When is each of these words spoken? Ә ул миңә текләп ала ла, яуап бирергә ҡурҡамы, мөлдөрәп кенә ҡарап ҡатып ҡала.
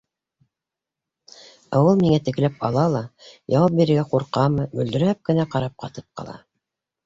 Ә 1.73 1.81
ул 1.89 1.99
миңә 1.99 2.21
текләп 2.31 2.65
ала 2.71 2.87
ла, 2.95 3.03
яуап 3.59 3.77
бирергә 3.83 4.09
ҡурҡамы, 4.15 4.69
мөлдөрәп 4.81 5.23
кенә 5.31 5.49
ҡарап 5.57 5.81
ҡатып 5.87 6.11
ҡала. 6.19 6.39